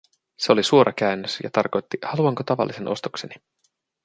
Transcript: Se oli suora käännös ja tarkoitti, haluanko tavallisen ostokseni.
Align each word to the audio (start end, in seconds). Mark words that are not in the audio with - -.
Se 0.37 0.51
oli 0.51 0.63
suora 0.63 0.93
käännös 0.93 1.39
ja 1.43 1.49
tarkoitti, 1.51 1.97
haluanko 2.03 2.43
tavallisen 2.43 2.87
ostokseni. 2.87 3.35